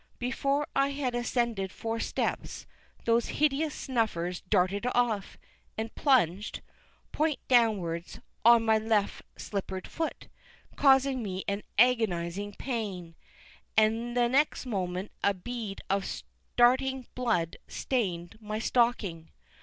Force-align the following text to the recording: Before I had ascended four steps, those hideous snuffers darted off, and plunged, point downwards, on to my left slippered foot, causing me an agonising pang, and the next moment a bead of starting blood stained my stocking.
Before 0.17 0.67
I 0.75 0.87
had 0.87 1.13
ascended 1.13 1.71
four 1.71 1.99
steps, 1.99 2.65
those 3.05 3.27
hideous 3.37 3.75
snuffers 3.75 4.41
darted 4.41 4.87
off, 4.95 5.37
and 5.77 5.93
plunged, 5.93 6.61
point 7.11 7.37
downwards, 7.47 8.19
on 8.43 8.61
to 8.61 8.65
my 8.65 8.77
left 8.79 9.21
slippered 9.37 9.87
foot, 9.87 10.27
causing 10.75 11.21
me 11.21 11.43
an 11.47 11.61
agonising 11.77 12.53
pang, 12.53 13.13
and 13.77 14.17
the 14.17 14.27
next 14.27 14.65
moment 14.65 15.11
a 15.23 15.35
bead 15.35 15.81
of 15.87 16.03
starting 16.05 17.05
blood 17.13 17.57
stained 17.67 18.41
my 18.41 18.57
stocking. 18.57 19.29